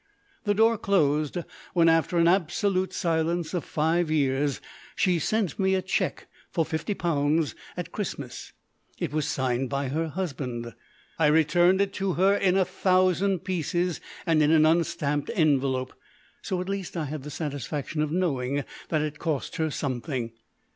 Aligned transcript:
The 0.45 0.55
door 0.55 0.79
closed 0.79 1.37
when, 1.75 1.87
after 1.87 2.17
an 2.17 2.27
absolute 2.27 2.91
silence 2.91 3.53
of 3.53 3.63
five 3.63 4.09
years, 4.09 4.59
she 4.95 5.19
sent 5.19 5.59
me 5.59 5.75
a 5.75 5.81
cheque 5.83 6.25
for 6.49 6.65
£50 6.65 7.53
at 7.77 7.91
Christmas. 7.91 8.51
It 8.97 9.13
was 9.13 9.27
signed 9.27 9.69
by 9.69 9.89
her 9.89 10.07
husband! 10.07 10.73
I 11.19 11.27
returned 11.27 11.81
it 11.81 11.93
to 11.93 12.13
her 12.13 12.33
in 12.35 12.57
a 12.57 12.65
thousand 12.65 13.43
pieces 13.43 14.01
and 14.25 14.41
in 14.41 14.49
an 14.49 14.65
unstamped 14.65 15.29
envelope. 15.35 15.93
So 16.41 16.59
at 16.61 16.67
least 16.67 16.97
I 16.97 17.05
had 17.05 17.21
the 17.21 17.29
satisfaction 17.29 18.01
of 18.01 18.11
knowing 18.11 18.65
that 18.89 19.03
it 19.03 19.19
cost 19.19 19.57
her 19.57 19.69
something! 19.69 20.31